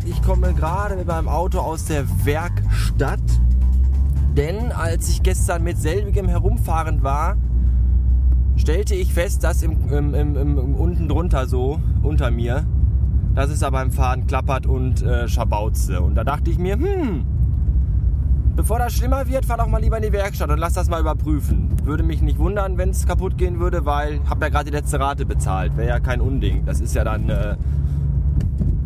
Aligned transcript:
gesagt, 0.00 0.04
ich 0.08 0.22
komme 0.22 0.52
gerade 0.54 0.96
mit 0.96 1.06
meinem 1.06 1.28
Auto 1.28 1.58
aus 1.58 1.84
der 1.84 2.04
Werkstatt. 2.24 3.20
Denn 4.36 4.72
als 4.72 5.08
ich 5.08 5.22
gestern 5.22 5.62
mit 5.64 5.78
selbigem 5.78 6.28
herumfahrend 6.28 7.02
war, 7.02 7.36
stellte 8.56 8.94
ich 8.94 9.12
fest, 9.12 9.42
dass 9.44 9.62
im, 9.62 9.92
im, 9.92 10.14
im, 10.14 10.36
im 10.36 10.74
unten 10.74 11.08
drunter 11.08 11.46
so, 11.46 11.80
unter 12.02 12.30
mir, 12.30 12.64
dass 13.34 13.50
es 13.50 13.60
da 13.60 13.70
beim 13.70 13.90
Fahren 13.90 14.26
klappert 14.26 14.66
und 14.66 15.02
äh, 15.02 15.28
schabauzte. 15.28 16.00
Und 16.00 16.14
da 16.14 16.24
dachte 16.24 16.50
ich 16.50 16.58
mir, 16.58 16.74
hm, 16.74 17.24
bevor 18.54 18.78
das 18.78 18.92
schlimmer 18.92 19.28
wird, 19.28 19.44
fahr 19.44 19.56
doch 19.56 19.68
mal 19.68 19.80
lieber 19.80 19.96
in 19.96 20.04
die 20.04 20.12
Werkstatt 20.12 20.50
und 20.50 20.58
lass 20.58 20.74
das 20.74 20.88
mal 20.88 21.00
überprüfen. 21.00 21.76
Würde 21.84 22.02
mich 22.02 22.22
nicht 22.22 22.38
wundern, 22.38 22.78
wenn 22.78 22.90
es 22.90 23.06
kaputt 23.06 23.36
gehen 23.36 23.58
würde, 23.58 23.84
weil 23.84 24.14
ich 24.14 24.30
habe 24.30 24.44
ja 24.44 24.48
gerade 24.50 24.70
die 24.70 24.76
letzte 24.76 25.00
Rate 25.00 25.26
bezahlt. 25.26 25.76
Wäre 25.76 25.88
ja 25.88 26.00
kein 26.00 26.20
Unding. 26.20 26.64
Das 26.66 26.80
ist 26.80 26.94
ja 26.94 27.02
dann 27.02 27.28
äh, 27.28 27.56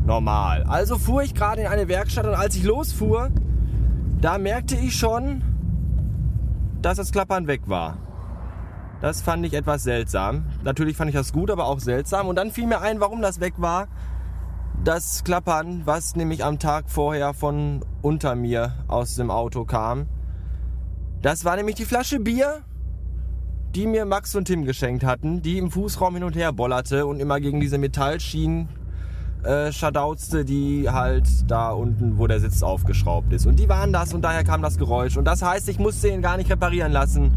normal. 0.05 0.65
Also 0.65 0.99
fuhr 0.99 1.23
ich 1.23 1.35
gerade 1.35 1.63
in 1.63 1.67
eine 1.67 1.89
Werkstatt 1.89 2.27
und 2.27 2.35
als 2.35 2.57
ich 2.57 2.65
losfuhr, 2.65 3.31
da 4.21 4.39
merkte 4.39 4.77
ich 4.77 4.97
schon, 4.97 5.43
dass 6.81 6.97
das 6.99 7.13
Klappern 7.13 7.47
weg 7.47 7.63
war. 7.67 7.99
Das 9.01 9.21
fand 9.21 9.45
ich 9.45 9.55
etwas 9.55 9.83
seltsam. 9.83 10.47
Natürlich 10.63 10.97
fand 10.97 11.11
ich 11.11 11.17
das 11.17 11.33
gut, 11.33 11.51
aber 11.51 11.67
auch 11.67 11.81
seltsam. 11.81 12.27
Und 12.27 12.37
dann 12.37 12.51
fiel 12.51 12.67
mir 12.67 12.81
ein, 12.81 13.01
warum 13.01 13.21
das 13.21 13.41
weg 13.41 13.55
war. 13.59 13.89
Das 14.83 15.25
Klappern, 15.25 15.83
was 15.85 16.17
nämlich 16.17 16.45
am 16.45 16.59
Tag 16.59 16.91
vorher 16.91 17.35
von 17.35 17.85
unter 18.03 18.35
mir 18.35 18.75
aus 18.89 19.15
dem 19.15 19.31
Auto 19.31 19.65
kam. 19.65 20.07
Das 21.23 21.45
war 21.45 21.57
nämlich 21.57 21.75
die 21.77 21.85
Flasche 21.85 22.21
Bier, 22.21 22.63
die 23.75 23.87
mir 23.87 24.05
Max 24.05 24.35
und 24.35 24.45
Tim 24.45 24.65
geschenkt 24.65 25.05
hatten, 25.05 25.43
die 25.43 25.59
im 25.59 25.71
Fußraum 25.71 26.15
hin 26.15 26.25
und 26.25 26.37
her 26.37 26.53
bollerte 26.53 27.07
und 27.07 27.19
immer 27.21 27.41
gegen 27.41 27.61
diese 27.61 27.79
Metallschienen 27.79 28.69
äh, 29.45 29.73
schadauzte, 29.73 30.45
die 30.45 30.89
halt 30.91 31.29
da 31.51 31.71
unten, 31.71 32.19
wo 32.19 32.27
der 32.27 32.41
Sitz 32.41 32.63
aufgeschraubt 32.63 33.33
ist. 33.33 33.47
Und 33.47 33.59
die 33.59 33.69
waren 33.69 33.93
das 33.93 34.15
und 34.15 34.23
daher 34.23 34.45
kam 34.45 34.63
das 34.63 34.79
Geräusch. 34.79 35.17
Und 35.17 35.25
das 35.25 35.43
heißt, 35.43 35.69
ich 35.69 35.79
musste 35.79 36.09
ihn 36.09 36.23
gar 36.23 36.37
nicht 36.37 36.51
reparieren 36.51 36.93
lassen. 36.93 37.33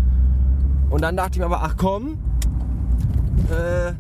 Und 0.89 1.02
dann 1.02 1.17
dachte 1.17 1.31
ich 1.33 1.39
mir 1.39 1.45
aber, 1.45 1.63
ach 1.63 1.75
komm, 1.78 2.17
äh, 3.50 3.94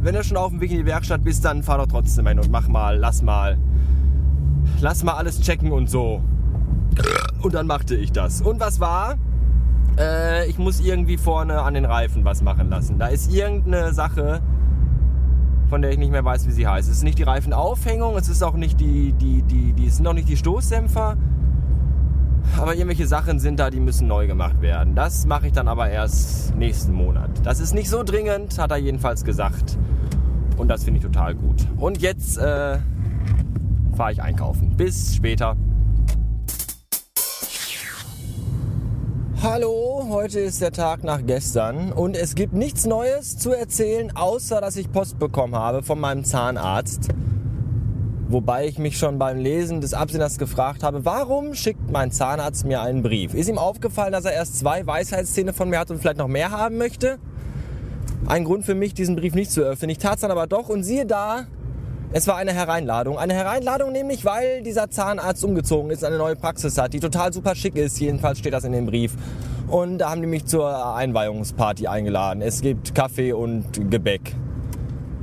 wenn 0.00 0.14
du 0.14 0.24
schon 0.24 0.36
auf 0.36 0.50
dem 0.50 0.60
Weg 0.60 0.70
in 0.70 0.78
die 0.78 0.86
Werkstatt 0.86 1.24
bist, 1.24 1.44
dann 1.44 1.62
fahr 1.62 1.78
doch 1.78 1.86
trotzdem 1.86 2.26
hin 2.26 2.38
und 2.38 2.50
mach 2.50 2.68
mal, 2.68 2.96
lass 2.96 3.22
mal, 3.22 3.58
lass 4.80 5.02
mal 5.02 5.14
alles 5.14 5.40
checken 5.40 5.72
und 5.72 5.90
so. 5.90 6.22
Und 7.42 7.54
dann 7.54 7.66
machte 7.66 7.96
ich 7.96 8.12
das. 8.12 8.40
Und 8.40 8.60
was 8.60 8.80
war? 8.80 9.16
Äh, 9.98 10.48
ich 10.48 10.58
muss 10.58 10.80
irgendwie 10.80 11.16
vorne 11.16 11.60
an 11.60 11.74
den 11.74 11.84
Reifen 11.84 12.24
was 12.24 12.42
machen 12.42 12.70
lassen. 12.70 12.98
Da 12.98 13.08
ist 13.08 13.32
irgendeine 13.32 13.92
Sache, 13.92 14.40
von 15.68 15.82
der 15.82 15.90
ich 15.90 15.98
nicht 15.98 16.12
mehr 16.12 16.24
weiß, 16.24 16.46
wie 16.46 16.52
sie 16.52 16.66
heißt. 16.66 16.88
Es 16.88 16.98
ist 16.98 17.02
nicht 17.02 17.18
die 17.18 17.24
Reifenaufhängung, 17.24 18.16
es 18.16 18.28
ist 18.28 18.42
auch 18.42 18.54
nicht 18.54 18.80
die, 18.80 19.12
die, 19.12 19.42
die, 19.42 19.72
die, 19.72 19.86
es 19.86 19.96
sind 19.96 20.06
auch 20.06 20.12
nicht 20.12 20.28
die 20.28 20.36
Stoßdämpfer. 20.36 21.16
Aber 22.58 22.74
irgendwelche 22.74 23.06
Sachen 23.06 23.40
sind 23.40 23.58
da, 23.58 23.70
die 23.70 23.80
müssen 23.80 24.06
neu 24.06 24.26
gemacht 24.26 24.60
werden. 24.60 24.94
Das 24.94 25.26
mache 25.26 25.48
ich 25.48 25.52
dann 25.52 25.68
aber 25.68 25.90
erst 25.90 26.54
nächsten 26.54 26.92
Monat. 26.92 27.30
Das 27.42 27.60
ist 27.60 27.74
nicht 27.74 27.90
so 27.90 28.02
dringend, 28.02 28.58
hat 28.58 28.70
er 28.70 28.76
jedenfalls 28.76 29.24
gesagt. 29.24 29.76
Und 30.56 30.68
das 30.68 30.84
finde 30.84 30.98
ich 30.98 31.04
total 31.04 31.34
gut. 31.34 31.66
Und 31.76 32.00
jetzt 32.00 32.38
äh, 32.38 32.78
fahre 33.96 34.12
ich 34.12 34.22
einkaufen. 34.22 34.76
Bis 34.76 35.14
später. 35.14 35.56
Hallo, 39.42 40.06
heute 40.08 40.40
ist 40.40 40.62
der 40.62 40.72
Tag 40.72 41.04
nach 41.04 41.20
gestern 41.26 41.92
und 41.92 42.16
es 42.16 42.34
gibt 42.34 42.54
nichts 42.54 42.86
Neues 42.86 43.36
zu 43.36 43.52
erzählen, 43.52 44.16
außer 44.16 44.62
dass 44.62 44.76
ich 44.76 44.90
Post 44.90 45.18
bekommen 45.18 45.54
habe 45.54 45.82
von 45.82 46.00
meinem 46.00 46.24
Zahnarzt. 46.24 47.10
Wobei 48.28 48.66
ich 48.66 48.78
mich 48.78 48.96
schon 48.96 49.18
beim 49.18 49.36
Lesen 49.36 49.82
des 49.82 49.92
Absenders 49.92 50.38
gefragt 50.38 50.82
habe, 50.82 51.04
warum 51.04 51.52
schickt 51.52 51.90
mein 51.90 52.12
Zahnarzt 52.12 52.64
mir 52.64 52.80
einen 52.80 53.02
Brief? 53.02 53.34
Ist 53.34 53.50
ihm 53.50 53.58
aufgefallen, 53.58 54.12
dass 54.12 54.24
er 54.24 54.32
erst 54.32 54.58
zwei 54.58 54.86
Weisheitszähne 54.86 55.52
von 55.52 55.68
mir 55.68 55.80
hat 55.80 55.90
und 55.90 55.98
vielleicht 55.98 56.18
noch 56.18 56.28
mehr 56.28 56.50
haben 56.50 56.78
möchte? 56.78 57.18
Ein 58.26 58.44
Grund 58.44 58.64
für 58.64 58.74
mich, 58.74 58.94
diesen 58.94 59.16
Brief 59.16 59.34
nicht 59.34 59.50
zu 59.50 59.60
öffnen. 59.60 59.90
Ich 59.90 59.98
tat 59.98 60.14
es 60.14 60.22
dann 60.22 60.30
aber 60.30 60.46
doch 60.46 60.70
und 60.70 60.82
siehe 60.82 61.04
da, 61.04 61.46
es 62.12 62.26
war 62.26 62.36
eine 62.36 62.52
Hereinladung. 62.52 63.18
Eine 63.18 63.34
Hereinladung 63.34 63.92
nämlich, 63.92 64.24
weil 64.24 64.62
dieser 64.62 64.90
Zahnarzt 64.90 65.44
umgezogen 65.44 65.90
ist, 65.90 66.04
eine 66.04 66.18
neue 66.18 66.36
Praxis 66.36 66.78
hat, 66.78 66.92
die 66.92 67.00
total 67.00 67.32
super 67.32 67.54
schick 67.54 67.76
ist. 67.76 67.98
Jedenfalls 68.00 68.38
steht 68.38 68.52
das 68.52 68.64
in 68.64 68.72
dem 68.72 68.86
Brief. 68.86 69.14
Und 69.68 69.98
da 69.98 70.10
haben 70.10 70.20
die 70.20 70.28
mich 70.28 70.46
zur 70.46 70.94
Einweihungsparty 70.94 71.88
eingeladen. 71.88 72.40
Es 72.40 72.60
gibt 72.60 72.94
Kaffee 72.94 73.32
und 73.32 73.90
Gebäck. 73.90 74.34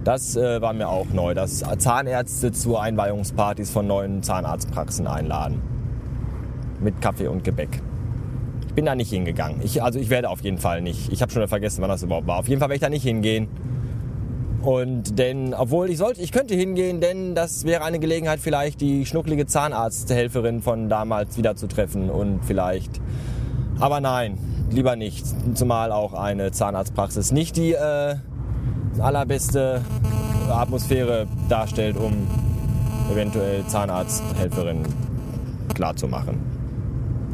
Das 0.03 0.35
äh, 0.35 0.61
war 0.61 0.73
mir 0.73 0.89
auch 0.89 1.07
neu, 1.13 1.33
dass 1.33 1.63
Zahnärzte 1.77 2.51
zu 2.51 2.77
Einweihungspartys 2.77 3.69
von 3.69 3.88
neuen 3.88 4.21
Zahnarztpraxen 4.21 5.07
einladen. 5.07 5.61
Mit 6.81 7.00
Kaffee 7.00 7.27
und 7.27 7.45
Gebäck. 7.45 7.81
Ich 8.67 8.73
bin 8.73 8.85
da 8.85 8.95
nicht 8.95 9.11
hingegangen. 9.11 9.61
Ich, 9.63 9.81
also 9.81 10.00
ich 10.00 10.09
werde 10.09 10.29
auf 10.29 10.41
jeden 10.41 10.57
Fall 10.57 10.81
nicht. 10.81 11.13
Ich 11.13 11.21
habe 11.21 11.31
schon 11.31 11.47
vergessen, 11.47 11.81
wann 11.81 11.89
das 11.89 12.03
überhaupt 12.03 12.27
war. 12.27 12.39
Auf 12.39 12.50
jeden 12.50 12.59
Fall 12.59 12.67
werde 12.67 12.75
ich 12.75 12.81
da 12.81 12.89
nicht 12.89 13.03
hingehen. 13.03 13.47
Und 14.63 15.19
denn, 15.19 15.53
obwohl 15.53 15.90
ich 15.90 15.97
sollte, 15.97 16.22
ich 16.22 16.31
könnte 16.31 16.56
hingehen, 16.56 17.01
denn 17.01 17.35
das 17.35 17.66
wäre 17.66 17.84
eine 17.84 18.00
Gelegenheit, 18.00 18.40
vielleicht 18.40 18.79
die 18.79 19.06
schnucklige 19.06 19.46
Zahnarzthelferin 19.46 20.62
von 20.62 20.88
damals 20.88 21.38
wiederzutreffen 21.38 22.09
und 22.09 22.46
vielleicht. 22.46 23.01
Aber 23.79 24.00
nein, 24.00 24.38
lieber 24.72 24.96
nicht. 24.96 25.25
Zumal 25.56 25.91
auch 25.91 26.13
eine 26.13 26.51
Zahnarztpraxis 26.51 27.34
nicht 27.34 27.57
die 27.57 27.74
äh, 27.74 28.16
allerbeste 29.00 29.81
Atmosphäre 30.50 31.28
darstellt, 31.50 31.97
um 31.97 32.13
eventuell 33.12 33.66
Zahnarzthelferin 33.68 34.84
klarzumachen. 35.74 36.40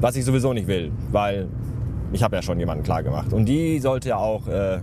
Was 0.01 0.16
ich 0.16 0.25
sowieso 0.25 0.53
nicht 0.53 0.67
will, 0.67 0.91
weil 1.11 1.47
ich 2.11 2.23
habe 2.23 2.35
ja 2.35 2.41
schon 2.41 2.59
jemanden 2.59 2.84
klar 2.84 3.03
gemacht. 3.03 3.34
Und 3.34 3.46
die 3.46 3.79
sollte 3.79 4.09
ja 4.09 4.17
auch, 4.17 4.47
äh, 4.47 4.79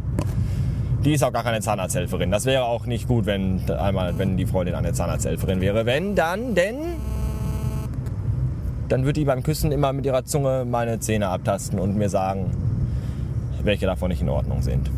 die 1.07 1.15
ist 1.15 1.23
auch 1.23 1.33
gar 1.33 1.45
keine 1.45 1.61
Zahnarzthelferin. 1.61 2.33
Das 2.33 2.47
wäre 2.47 2.65
auch 2.65 2.85
nicht 2.87 3.07
gut, 3.07 3.27
wenn 3.27 3.71
einmal, 3.71 4.19
wenn 4.19 4.37
die 4.37 4.45
Freundin 4.45 4.75
eine 4.75 4.93
Zahnarzthelferin 4.93 5.61
wäre. 5.61 5.87
Wenn 5.87 6.17
dann, 6.17 6.57
denn 6.57 6.79
dann 8.89 9.05
wird 9.05 9.17
die 9.17 9.25
beim 9.25 9.45
Küssen 9.45 9.71
immer 9.71 9.93
mit 9.93 10.05
ihrer 10.05 10.25
Zunge 10.25 10.65
meine 10.69 10.99
Zähne 10.99 11.29
abtasten 11.29 11.79
und 11.79 11.97
mir 11.97 12.09
sagen, 12.09 12.51
welche 13.63 13.87
davon 13.87 14.09
nicht 14.09 14.21
in 14.21 14.29
Ordnung 14.29 14.63
sind. 14.63 14.91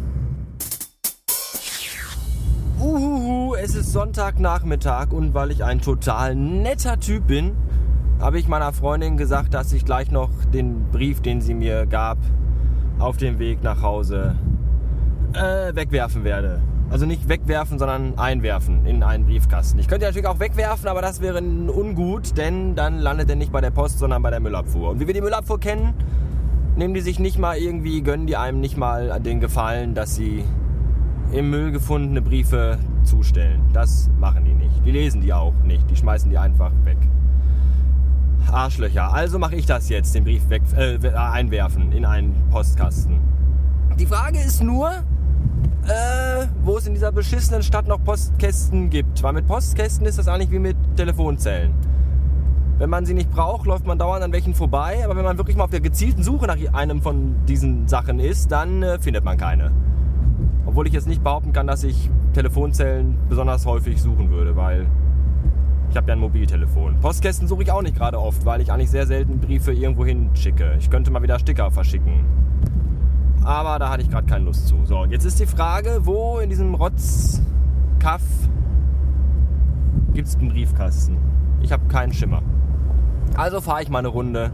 Uhuhu, 2.80 3.54
es 3.56 3.74
ist 3.74 3.92
Sonntagnachmittag 3.92 5.12
und 5.12 5.34
weil 5.34 5.50
ich 5.50 5.62
ein 5.62 5.82
total 5.82 6.34
netter 6.34 6.98
Typ 6.98 7.26
bin, 7.26 7.54
habe 8.18 8.38
ich 8.38 8.48
meiner 8.48 8.72
Freundin 8.72 9.18
gesagt, 9.18 9.52
dass 9.52 9.74
ich 9.74 9.84
gleich 9.84 10.10
noch 10.10 10.30
den 10.54 10.90
Brief, 10.90 11.20
den 11.20 11.42
sie 11.42 11.54
mir 11.54 11.84
gab, 11.84 12.16
auf 12.98 13.18
dem 13.18 13.38
Weg 13.38 13.62
nach 13.62 13.82
Hause 13.82 14.36
äh, 15.34 15.74
wegwerfen 15.74 16.24
werde. 16.24 16.60
Also 16.90 17.04
nicht 17.04 17.28
wegwerfen, 17.28 17.78
sondern 17.78 18.18
einwerfen 18.18 18.86
in 18.86 19.02
einen 19.02 19.26
Briefkasten. 19.26 19.78
Ich 19.78 19.88
könnte 19.88 20.06
natürlich 20.06 20.26
auch 20.26 20.40
wegwerfen, 20.40 20.88
aber 20.88 21.02
das 21.02 21.20
wäre 21.20 21.38
ungut, 21.40 22.38
denn 22.38 22.74
dann 22.74 22.98
landet 22.98 23.28
er 23.28 23.36
nicht 23.36 23.52
bei 23.52 23.60
der 23.60 23.70
Post, 23.70 23.98
sondern 23.98 24.22
bei 24.22 24.30
der 24.30 24.40
Müllabfuhr. 24.40 24.90
Und 24.90 25.00
wie 25.00 25.06
wir 25.06 25.12
die 25.12 25.20
Müllabfuhr 25.20 25.60
kennen, 25.60 25.92
nehmen 26.76 26.94
die 26.94 27.00
sich 27.00 27.18
nicht 27.18 27.38
mal 27.38 27.58
irgendwie, 27.58 28.02
gönnen 28.02 28.26
die 28.26 28.36
einem 28.36 28.60
nicht 28.60 28.78
mal 28.78 29.20
den 29.20 29.40
Gefallen, 29.40 29.94
dass 29.94 30.14
sie 30.14 30.44
im 31.30 31.50
Müll 31.50 31.72
gefundene 31.72 32.22
Briefe 32.22 32.78
zustellen. 33.04 33.60
Das 33.74 34.08
machen 34.18 34.46
die 34.46 34.54
nicht. 34.54 34.84
Die 34.86 34.90
lesen 34.90 35.20
die 35.20 35.34
auch 35.34 35.54
nicht. 35.64 35.90
Die 35.90 35.96
schmeißen 35.96 36.30
die 36.30 36.38
einfach 36.38 36.72
weg. 36.84 36.96
Arschlöcher. 38.50 39.12
Also 39.12 39.38
mache 39.38 39.56
ich 39.56 39.66
das 39.66 39.90
jetzt, 39.90 40.14
den 40.14 40.24
Brief 40.24 40.48
weg, 40.48 40.62
äh, 40.74 40.98
einwerfen 41.14 41.92
in 41.92 42.06
einen 42.06 42.34
Postkasten. 42.50 43.20
Die 43.98 44.06
Frage 44.06 44.38
ist 44.38 44.62
nur, 44.62 44.90
äh, 45.88 46.46
wo 46.62 46.76
es 46.76 46.86
in 46.86 46.94
dieser 46.94 47.12
beschissenen 47.12 47.62
Stadt 47.62 47.88
noch 47.88 48.02
Postkästen 48.02 48.90
gibt. 48.90 49.22
Weil 49.22 49.32
mit 49.32 49.46
Postkästen 49.46 50.06
ist 50.06 50.18
das 50.18 50.28
eigentlich 50.28 50.50
wie 50.50 50.58
mit 50.58 50.76
Telefonzellen. 50.96 51.72
Wenn 52.78 52.90
man 52.90 53.04
sie 53.06 53.14
nicht 53.14 53.30
braucht, 53.30 53.66
läuft 53.66 53.86
man 53.86 53.98
dauernd 53.98 54.22
an 54.22 54.32
welchen 54.32 54.54
vorbei. 54.54 55.00
Aber 55.04 55.16
wenn 55.16 55.24
man 55.24 55.38
wirklich 55.38 55.56
mal 55.56 55.64
auf 55.64 55.70
der 55.70 55.80
gezielten 55.80 56.22
Suche 56.22 56.46
nach 56.46 56.56
einem 56.72 57.02
von 57.02 57.34
diesen 57.46 57.88
Sachen 57.88 58.20
ist, 58.20 58.52
dann 58.52 58.82
äh, 58.82 58.98
findet 58.98 59.24
man 59.24 59.36
keine. 59.36 59.72
Obwohl 60.66 60.86
ich 60.86 60.92
jetzt 60.92 61.08
nicht 61.08 61.24
behaupten 61.24 61.52
kann, 61.52 61.66
dass 61.66 61.82
ich 61.82 62.10
Telefonzellen 62.34 63.18
besonders 63.28 63.66
häufig 63.66 64.00
suchen 64.00 64.30
würde, 64.30 64.54
weil 64.54 64.86
ich 65.90 65.96
habe 65.96 66.08
ja 66.08 66.12
ein 66.12 66.20
Mobiltelefon. 66.20 67.00
Postkästen 67.00 67.48
suche 67.48 67.62
ich 67.62 67.72
auch 67.72 67.82
nicht 67.82 67.96
gerade 67.96 68.20
oft, 68.20 68.44
weil 68.44 68.60
ich 68.60 68.70
eigentlich 68.70 68.90
sehr 68.90 69.06
selten 69.06 69.40
Briefe 69.40 69.72
irgendwo 69.72 70.04
hin 70.04 70.30
schicke. 70.34 70.76
Ich 70.78 70.90
könnte 70.90 71.10
mal 71.10 71.22
wieder 71.22 71.38
Sticker 71.38 71.70
verschicken. 71.70 72.24
Aber 73.44 73.78
da 73.78 73.90
hatte 73.90 74.02
ich 74.02 74.10
gerade 74.10 74.26
keine 74.26 74.44
Lust 74.44 74.68
zu. 74.68 74.76
So, 74.84 75.04
jetzt 75.04 75.24
ist 75.24 75.40
die 75.40 75.46
Frage, 75.46 76.00
wo 76.02 76.38
in 76.38 76.50
diesem 76.50 76.74
Rotzkaff 76.74 78.22
gibt 80.12 80.28
es 80.28 80.36
einen 80.36 80.48
Briefkasten? 80.48 81.16
Ich 81.62 81.72
habe 81.72 81.86
keinen 81.88 82.12
Schimmer. 82.12 82.42
Also 83.36 83.60
fahre 83.60 83.82
ich 83.82 83.88
mal 83.88 84.00
eine 84.00 84.08
Runde. 84.08 84.50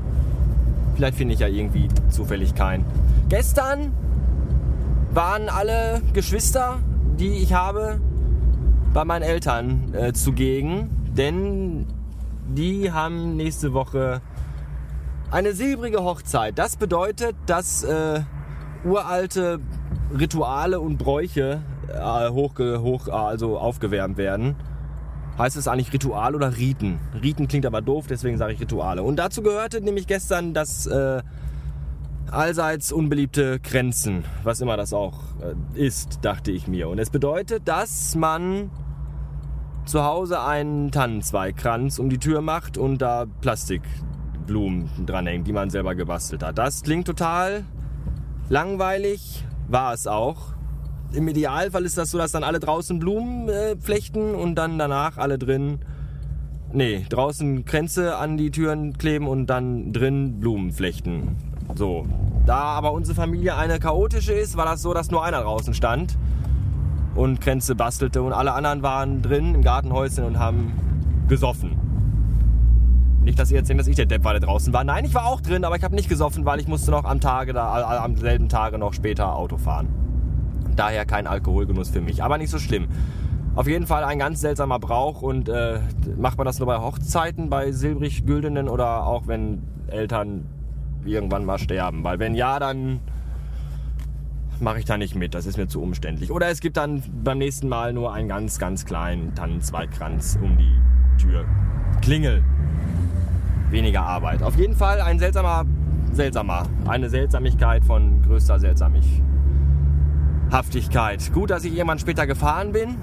Vielleicht 0.95 1.17
finde 1.17 1.35
ich 1.35 1.41
ja 1.41 1.49
irgendwie 1.49 1.89
zufällig 2.09 2.55
keinen. 2.55 2.85
Gestern 3.29 3.93
waren 5.13 5.49
alle 5.49 6.03
Geschwister, 6.13 6.79
die 7.19 7.35
ich 7.35 7.55
habe, 7.55 8.01
bei 8.93 9.05
meinen 9.05 9.23
Eltern 9.23 9.95
äh, 9.95 10.13
zugegen. 10.13 10.91
Denn 11.17 11.87
die 12.49 12.93
haben 12.93 13.37
nächste 13.37 13.73
Woche 13.73 14.21
eine 15.31 15.53
silbrige 15.53 16.03
Hochzeit. 16.03 16.59
Das 16.59 16.77
bedeutet, 16.77 17.35
dass 17.47 17.85
äh, 17.85 18.21
uralte 18.85 19.61
Rituale 20.17 20.81
und 20.81 20.99
Bräuche 20.99 21.63
äh, 21.89 22.31
hoch, 22.31 22.59
hoch, 22.59 23.09
also 23.09 23.59
aufgewärmt 23.59 24.17
werden. 24.17 24.57
Heißt 25.39 25.57
es 25.57 25.67
eigentlich 25.67 25.93
Ritual 25.93 26.37
oder 26.37 26.57
Riten? 26.57 27.01
Riten 27.21 27.49
klingt 27.49 27.67
aber 27.67 27.83
doof, 27.83 28.07
deswegen 28.09 28.39
sage 28.39 28.53
ich 28.53 28.61
Rituale. 28.61 29.03
Und 29.03 29.17
dazu 29.17 29.43
gehörte 29.43 29.81
nämlich 29.81 30.07
gestern 30.07 30.55
das 30.55 30.87
äh, 30.87 31.23
allseits 32.31 32.93
unbeliebte 32.93 33.59
Grenzen, 33.59 34.25
was 34.45 34.61
immer 34.61 34.77
das 34.77 34.93
auch 34.93 35.21
äh, 35.41 35.81
ist, 35.81 36.21
dachte 36.23 36.53
ich 36.53 36.69
mir. 36.69 36.89
Und 36.89 36.99
es 36.99 37.11
bedeutet, 37.11 37.67
dass 37.67 38.15
man 38.15 38.71
zu 39.87 40.05
Hause 40.05 40.41
einen 40.41 40.91
Tannenzweigkranz 40.93 41.99
um 41.99 42.09
die 42.09 42.19
Tür 42.19 42.41
macht 42.41 42.79
und 42.79 43.03
da 43.03 43.27
Plastikblumen 43.41 44.89
dranhängt, 45.05 45.47
die 45.47 45.53
man 45.53 45.69
selber 45.69 45.95
gebastelt 45.95 46.43
hat. 46.43 46.59
Das 46.59 46.83
klingt 46.83 47.07
total 47.07 47.65
langweilig, 48.49 49.45
war 49.69 49.93
es 49.93 50.07
auch. 50.07 50.55
Im 51.13 51.29
Idealfall 51.29 51.85
ist 51.85 51.97
das 51.97 52.11
so, 52.11 52.19
dass 52.19 52.33
dann 52.33 52.45
alle 52.45 52.61
draußen 52.61 52.99
Blumen 52.99 53.49
äh, 53.49 53.77
flechten 53.77 54.35
und 54.35 54.57
dann 54.57 54.79
danach 54.79 55.17
alle 55.17 55.39
drin, 55.39 55.79
nee, 56.73 57.07
draußen 57.09 57.65
Kränze 57.65 58.17
an 58.17 58.37
die 58.37 58.51
Türen 58.51 58.99
kleben 58.99 59.29
und 59.29 59.47
dann 59.47 59.93
drin 59.93 60.41
Blumen 60.41 60.73
flechten. 60.73 61.37
So. 61.75 62.07
Da 62.47 62.57
aber 62.57 62.93
unsere 62.93 63.15
Familie 63.15 63.57
eine 63.57 63.79
chaotische 63.79 64.33
ist, 64.33 64.57
war 64.57 64.67
das 64.67 64.83
so, 64.83 64.93
dass 64.93 65.11
nur 65.11 65.25
einer 65.25 65.43
draußen 65.43 65.73
stand 65.73 66.19
und 67.15 67.41
Kränze 67.41 67.75
bastelte 67.75 68.23
und 68.23 68.33
alle 68.33 68.53
anderen 68.53 68.83
waren 68.83 69.23
drin 69.23 69.55
im 69.55 69.63
Gartenhäuschen 69.63 70.25
und 70.25 70.39
haben 70.39 70.73
gesoffen. 71.29 71.94
Nicht, 73.25 73.39
dass 73.39 73.51
ihr 73.51 73.57
jetzt 73.57 73.69
denkt, 73.69 73.81
dass 73.81 73.89
ich 73.89 73.97
der 73.97 74.05
Depp 74.05 74.23
war, 74.23 74.33
der 74.33 74.41
draußen 74.41 74.73
war. 74.73 74.85
Nein, 74.85 75.07
ich 75.07 75.15
war 75.15 75.27
auch 75.27 75.41
drin, 75.41 75.65
aber 75.65 75.77
ich 75.77 75.83
habe 75.83 75.95
nicht 75.95 76.11
gesoffen, 76.11 76.45
weil 76.45 76.61
ich 76.61 76.69
musste 76.69 76.91
noch 76.91 77.05
am 77.05 77.21
Tage 77.21 77.55
da, 77.55 78.03
am 78.05 78.17
selben 78.17 78.51
Tage 78.51 78.79
noch 78.79 78.93
später 78.93 79.35
Auto 79.35 79.57
fahren. 79.57 79.89
Daher 80.77 81.07
kein 81.07 81.27
Alkoholgenuss 81.27 81.89
für 81.89 82.03
mich, 82.03 82.23
aber 82.23 82.37
nicht 82.37 82.51
so 82.51 82.59
schlimm. 82.59 82.89
Auf 83.55 83.67
jeden 83.67 83.87
Fall 83.87 84.05
ein 84.05 84.19
ganz 84.19 84.41
seltsamer 84.41 84.79
Brauch 84.79 85.23
und 85.23 85.49
äh, 85.49 85.79
macht 86.19 86.37
man 86.37 86.45
das 86.45 86.59
nur 86.59 86.67
bei 86.67 86.79
Hochzeiten, 86.79 87.49
bei 87.49 87.73
silbrig-güldenen 87.73 88.69
oder 88.69 89.07
auch 89.07 89.27
wenn 89.27 89.63
Eltern 89.87 90.47
irgendwann 91.05 91.45
mal 91.45 91.59
sterben? 91.59 92.05
Weil 92.05 92.19
wenn 92.19 92.35
ja, 92.35 92.59
dann 92.59 93.01
mache 94.61 94.81
ich 94.81 94.85
da 94.85 94.99
nicht 94.99 95.15
mit. 95.15 95.35
Das 95.35 95.47
ist 95.47 95.57
mir 95.57 95.69
zu 95.69 95.81
umständlich. 95.81 96.31
Oder 96.31 96.49
es 96.49 96.61
gibt 96.61 96.77
dann 96.77 97.03
beim 97.23 97.39
nächsten 97.39 97.69
Mal 97.69 97.93
nur 97.93 98.13
einen 98.13 98.29
ganz, 98.29 98.59
ganz 98.59 98.85
kleinen 98.85 99.35
Tannenzweigkranz 99.35 100.39
um 100.43 100.59
die 100.59 101.23
Tür. 101.23 101.45
Klingel. 102.03 102.43
Weniger 103.75 104.07
Arbeit. 104.07 104.43
Auf 104.45 104.57
jeden 104.57 104.77
Fall 104.77 105.01
ein 105.01 105.19
seltsamer, 105.19 105.65
seltsamer. 106.13 106.63
Eine 106.87 107.11
Seltsamigkeit 107.11 107.85
von 107.85 108.23
größter 108.23 108.61
Seltsamhaftigkeit. 108.61 111.33
Gut, 111.33 111.51
dass 111.51 111.65
ich 111.65 111.75
irgendwann 111.75 111.99
später 111.99 112.29
gefahren 112.29 112.71
bin, 112.71 112.99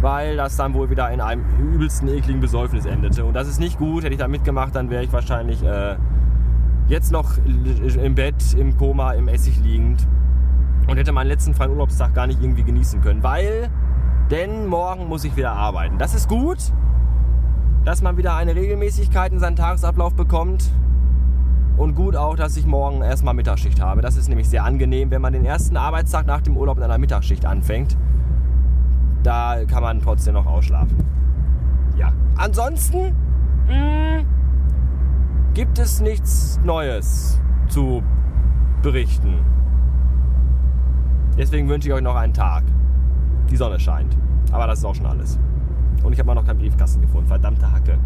weil 0.00 0.38
das 0.38 0.56
dann 0.56 0.72
wohl 0.72 0.88
wieder 0.88 1.10
in 1.10 1.20
einem 1.20 1.44
übelsten 1.58 2.08
ekligen 2.08 2.40
Besäufnis 2.40 2.86
endete. 2.86 3.26
Und 3.26 3.34
das 3.34 3.48
ist 3.48 3.60
nicht 3.60 3.76
gut. 3.76 4.02
Hätte 4.02 4.14
ich 4.14 4.18
da 4.18 4.28
mitgemacht, 4.28 4.74
dann 4.74 4.88
wäre 4.88 5.04
ich 5.04 5.12
wahrscheinlich 5.12 5.62
äh, 5.62 5.96
jetzt 6.88 7.12
noch 7.12 7.36
im 7.44 8.14
Bett, 8.14 8.54
im 8.56 8.78
Koma, 8.78 9.12
im 9.12 9.28
Essig 9.28 9.60
liegend 9.62 10.08
und 10.88 10.96
hätte 10.96 11.12
meinen 11.12 11.28
letzten 11.28 11.52
freien 11.52 11.72
Urlaubstag 11.72 12.14
gar 12.14 12.26
nicht 12.26 12.40
irgendwie 12.40 12.62
genießen 12.62 13.02
können, 13.02 13.22
weil, 13.22 13.68
denn 14.30 14.68
morgen 14.68 15.06
muss 15.06 15.22
ich 15.24 15.36
wieder 15.36 15.52
arbeiten. 15.52 15.98
Das 15.98 16.14
ist 16.14 16.30
gut, 16.30 16.72
dass 17.90 18.02
man 18.02 18.16
wieder 18.16 18.36
eine 18.36 18.54
Regelmäßigkeit 18.54 19.32
in 19.32 19.40
seinen 19.40 19.56
Tagesablauf 19.56 20.14
bekommt 20.14 20.70
und 21.76 21.96
gut 21.96 22.14
auch, 22.14 22.36
dass 22.36 22.56
ich 22.56 22.64
morgen 22.64 23.02
erstmal 23.02 23.34
Mittagsschicht 23.34 23.80
habe. 23.80 24.00
Das 24.00 24.16
ist 24.16 24.28
nämlich 24.28 24.48
sehr 24.48 24.62
angenehm, 24.62 25.10
wenn 25.10 25.20
man 25.20 25.32
den 25.32 25.44
ersten 25.44 25.76
Arbeitstag 25.76 26.24
nach 26.24 26.40
dem 26.40 26.56
Urlaub 26.56 26.76
in 26.76 26.84
einer 26.84 26.98
Mittagsschicht 26.98 27.44
anfängt. 27.44 27.96
Da 29.24 29.64
kann 29.64 29.82
man 29.82 29.98
trotzdem 29.98 30.34
noch 30.34 30.46
ausschlafen. 30.46 30.98
Ja. 31.96 32.12
Ansonsten 32.36 33.12
mh, 33.66 34.18
hm, 34.18 34.26
gibt 35.54 35.80
es 35.80 36.00
nichts 36.00 36.60
Neues 36.62 37.40
zu 37.66 38.04
berichten. 38.82 39.40
Deswegen 41.36 41.68
wünsche 41.68 41.88
ich 41.88 41.94
euch 41.94 42.02
noch 42.02 42.14
einen 42.14 42.34
Tag. 42.34 42.62
Die 43.50 43.56
Sonne 43.56 43.80
scheint. 43.80 44.16
Aber 44.52 44.68
das 44.68 44.78
ist 44.78 44.84
auch 44.84 44.94
schon 44.94 45.06
alles. 45.06 45.40
Und 46.02 46.12
ich 46.12 46.18
habe 46.18 46.26
mal 46.28 46.34
noch 46.34 46.46
keinen 46.46 46.58
Briefkasten 46.58 47.00
gefunden. 47.00 47.28
Verdammte 47.28 47.70
Hacke. 47.70 47.98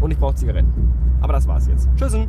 Und 0.00 0.10
ich 0.10 0.18
brauche 0.18 0.34
Zigaretten. 0.34 0.72
Aber 1.20 1.32
das 1.32 1.46
war's 1.46 1.66
jetzt. 1.66 1.88
Tschüssen. 1.96 2.26